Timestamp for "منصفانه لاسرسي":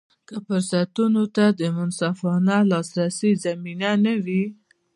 1.77-3.31